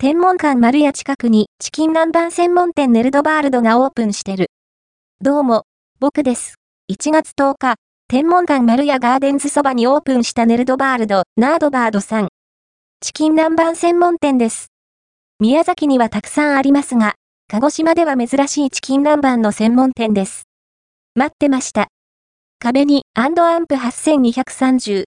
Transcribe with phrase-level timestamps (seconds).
[0.00, 4.46] 天文館丸屋近くにチキン南蛮専門店ネルドバールドがオープンしてる。
[5.20, 5.64] どうも、
[5.98, 6.54] 僕です。
[6.88, 7.74] 1月10日、
[8.06, 12.28] 天文館丸屋ガーデンズそばにオープンしたネルドバールド、ナードバードさん。
[13.00, 14.68] チキン南蛮専門店です。
[15.40, 17.16] 宮崎にはたくさんありますが、
[17.48, 20.44] 鹿児島では珍しいチキン南蛮の専門店です。
[21.16, 21.88] 待ってました。
[22.60, 25.06] 壁にアンプ8230